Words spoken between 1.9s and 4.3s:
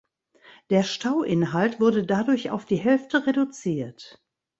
dadurch auf die Hälfte reduziert.